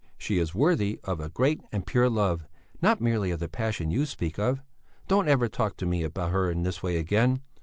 She 0.17 0.39
is 0.39 0.55
worthy 0.55 0.99
of 1.03 1.19
a 1.19 1.29
great 1.29 1.61
and 1.71 1.85
pure 1.85 2.09
love, 2.09 2.47
not 2.81 3.01
merely 3.01 3.29
of 3.29 3.39
the 3.39 3.47
passion 3.47 3.91
you 3.91 4.07
speak 4.07 4.39
of. 4.39 4.59
Don't 5.07 5.27
ever 5.29 5.47
talk 5.47 5.77
to 5.77 5.85
me 5.85 6.01
about 6.01 6.31
her 6.31 6.49
in 6.49 6.63
this 6.63 6.81
way 6.81 6.97
again. 6.97 7.43